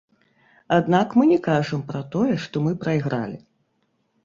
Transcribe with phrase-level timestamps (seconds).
[0.77, 3.39] Аднак мы не кажам пра тое, што мы прайгралі.